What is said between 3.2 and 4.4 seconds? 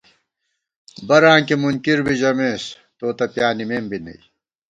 پیانِمېم بی نئ